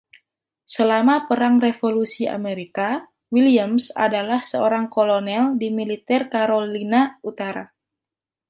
[0.75, 2.89] Selama Perang Revolusi Amerika,
[3.35, 7.65] Williams adalah seorang kolonel di militer Carolina Utara.